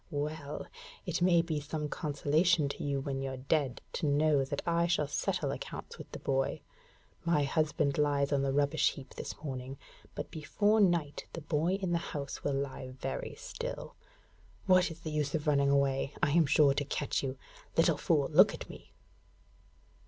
'Well! 0.09 0.65
It 1.05 1.21
may 1.21 1.43
be 1.43 1.59
some 1.59 1.87
consolation 1.87 2.67
to 2.69 2.83
you 2.83 2.99
when 3.01 3.21
you're 3.21 3.37
dead 3.37 3.81
to 3.93 4.07
know 4.07 4.43
that 4.43 4.63
I 4.65 4.87
shall 4.87 5.07
settle 5.07 5.51
accounts 5.51 5.99
with 5.99 6.11
the 6.11 6.17
boy. 6.17 6.61
My 7.23 7.43
husband 7.43 7.99
lies 7.99 8.33
on 8.33 8.41
the 8.41 8.51
rubbish 8.51 8.93
heap 8.93 9.13
this 9.13 9.35
morning, 9.43 9.77
but 10.15 10.31
before 10.31 10.81
night 10.81 11.27
the 11.33 11.41
boy 11.41 11.73
in 11.75 11.91
the 11.91 11.99
house 11.99 12.43
will 12.43 12.55
lie 12.55 12.87
very 12.89 13.35
still. 13.35 13.95
What 14.65 14.89
is 14.89 15.01
the 15.01 15.11
use 15.11 15.35
of 15.35 15.45
running 15.45 15.69
away? 15.69 16.15
I 16.23 16.31
am 16.31 16.47
sure 16.47 16.73
to 16.73 16.83
catch 16.85 17.21
you. 17.21 17.37
Little 17.77 17.97
fool, 17.99 18.27
look 18.31 18.55
at 18.55 18.67
me!' 18.67 18.93